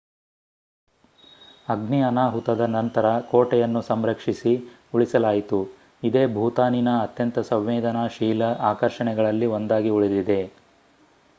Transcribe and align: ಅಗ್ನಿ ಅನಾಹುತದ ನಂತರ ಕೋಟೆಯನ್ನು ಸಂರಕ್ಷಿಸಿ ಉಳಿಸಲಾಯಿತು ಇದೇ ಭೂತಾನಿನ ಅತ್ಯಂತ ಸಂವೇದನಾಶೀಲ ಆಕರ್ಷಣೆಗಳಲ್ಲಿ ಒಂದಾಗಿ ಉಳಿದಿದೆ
ಅಗ್ನಿ 1.67 1.99
ಅನಾಹುತದ 2.01 2.63
ನಂತರ 2.71 3.05
ಕೋಟೆಯನ್ನು 3.29 3.81
ಸಂರಕ್ಷಿಸಿ 3.81 4.53
ಉಳಿಸಲಾಯಿತು 4.93 5.59
ಇದೇ 6.03 6.23
ಭೂತಾನಿನ 6.33 6.93
ಅತ್ಯಂತ 7.01 7.39
ಸಂವೇದನಾಶೀಲ 7.51 8.41
ಆಕರ್ಷಣೆಗಳಲ್ಲಿ 8.71 9.49
ಒಂದಾಗಿ 9.57 9.91
ಉಳಿದಿದೆ 9.91 10.41